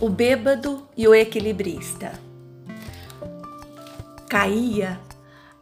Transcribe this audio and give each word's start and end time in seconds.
o 0.00 0.08
bêbado 0.08 0.86
e 0.96 1.08
o 1.08 1.14
equilibrista. 1.14 2.12
Caía 4.28 5.00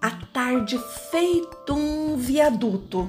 a 0.01 0.11
tarde 0.11 0.79
feito 1.11 1.73
um 1.73 2.16
viaduto 2.16 3.09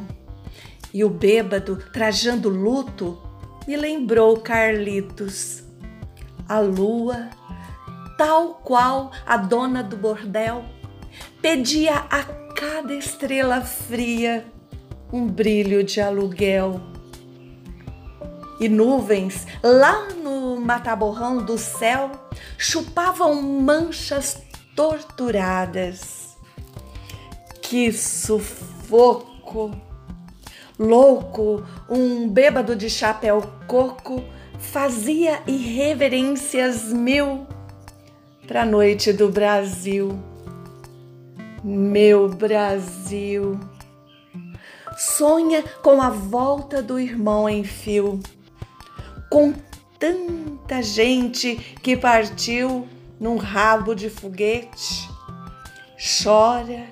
e 0.93 1.03
o 1.03 1.09
bêbado, 1.09 1.77
trajando 1.91 2.49
luto, 2.49 3.21
me 3.67 3.75
lembrou 3.75 4.37
Carlitos. 4.37 5.63
A 6.47 6.59
lua, 6.59 7.29
tal 8.17 8.61
qual 8.63 9.11
a 9.25 9.35
dona 9.35 9.83
do 9.83 9.97
bordel, 9.97 10.63
pedia 11.41 11.97
a 12.09 12.23
cada 12.55 12.95
estrela 12.95 13.61
fria 13.61 14.45
um 15.11 15.27
brilho 15.27 15.83
de 15.83 15.99
aluguel. 15.99 16.81
E 18.59 18.67
nuvens 18.67 19.45
lá 19.61 20.07
no 20.13 20.46
mataborrão 20.67 21.37
do 21.37 21.57
céu 21.57 22.11
chupavam 22.57 23.41
manchas 23.41 24.37
torturadas. 24.75 26.35
Que 27.61 27.93
sufoco! 27.93 29.71
Louco, 30.77 31.63
um 31.89 32.27
bêbado 32.27 32.75
de 32.75 32.89
chapéu 32.89 33.41
coco 33.65 34.21
fazia 34.59 35.41
irreverências 35.47 36.91
mil 36.91 37.47
para 38.45 38.63
a 38.63 38.65
noite 38.65 39.13
do 39.13 39.29
Brasil. 39.29 40.19
Meu 41.63 42.27
Brasil. 42.27 43.57
Sonha 44.97 45.63
com 45.81 46.01
a 46.01 46.09
volta 46.09 46.81
do 46.81 46.99
irmão 46.99 47.47
em 47.47 47.63
fio, 47.63 48.19
com 49.29 49.53
tanta 49.99 50.81
gente 50.81 51.55
que 51.81 51.95
partiu 51.95 52.87
num 53.19 53.37
rabo 53.37 53.93
de 53.93 54.09
foguete. 54.09 55.09
Chora 56.23 56.85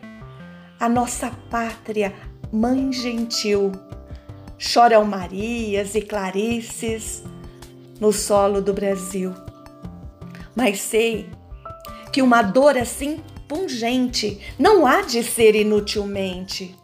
a 0.79 0.89
nossa 0.89 1.31
pátria 1.49 2.13
Mãe 2.51 2.93
gentil, 2.93 3.71
choram 4.57 5.03
Marias 5.03 5.93
e 5.95 6.01
Clarices 6.01 7.23
no 7.99 8.13
solo 8.13 8.61
do 8.61 8.73
Brasil. 8.73 9.33
Mas 10.55 10.79
sei 10.79 11.29
que 12.13 12.21
uma 12.21 12.41
dor 12.41 12.77
assim 12.77 13.19
pungente 13.47 14.39
não 14.57 14.87
há 14.87 15.01
de 15.01 15.21
ser 15.21 15.55
inutilmente. 15.55 16.75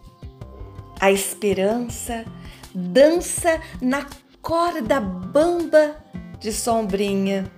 A 0.99 1.11
esperança 1.11 2.25
dança 2.73 3.61
na 3.81 4.05
corda 4.41 4.99
bamba 4.99 5.95
de 6.41 6.51
sombrinha, 6.51 7.49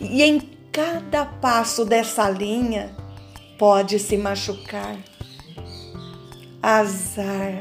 e 0.00 0.22
em 0.22 0.40
cada 0.72 1.24
passo 1.24 1.84
dessa 1.84 2.28
linha 2.28 2.96
pode 3.56 4.00
se 4.00 4.16
machucar 4.16 4.96
azar. 6.60 7.60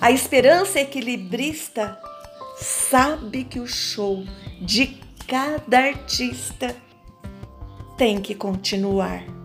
A 0.00 0.10
esperança 0.10 0.80
equilibrista 0.80 1.98
sabe 2.56 3.44
que 3.44 3.58
o 3.58 3.66
show 3.66 4.22
de 4.60 4.98
cada 5.26 5.78
artista 5.78 6.76
tem 7.96 8.20
que 8.20 8.34
continuar. 8.34 9.41